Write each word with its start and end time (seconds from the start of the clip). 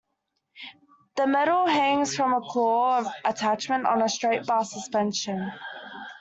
The 1.17 1.27
medal 1.27 1.67
hangs 1.67 2.15
from 2.15 2.33
a 2.33 2.41
claw 2.41 3.07
attachment 3.23 3.85
on 3.85 4.01
a 4.01 4.09
straight 4.09 4.47
bar 4.47 4.65
suspension. 4.65 5.51